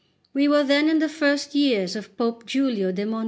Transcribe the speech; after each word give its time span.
We 0.33 0.47
were 0.47 0.63
then 0.63 0.89
in 0.89 0.97
the 0.97 1.07
first 1.07 1.53
years 1.53 1.95
of 1.95 2.17
Pope 2.17 2.47
Giulio 2.47 2.91
de 2.91 3.05
Monti. 3.05 3.19